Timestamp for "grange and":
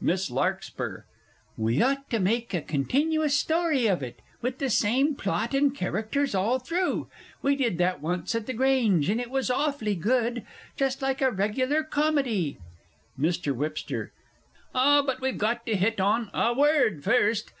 8.52-9.20